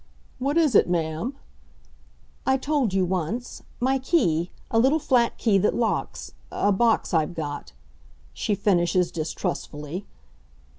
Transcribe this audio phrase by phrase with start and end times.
[0.39, 1.35] "What is it, ma'am?"
[2.47, 3.61] "I told you once.
[3.79, 7.73] My key a little flat key that locks a box I've got,"
[8.33, 10.07] she finishes distrustfully.